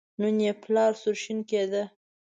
نن 0.19 0.35
یې 0.45 0.53
پلار 0.63 0.91
سور 1.01 1.15
شین 1.23 1.39
کېده. 1.49 1.83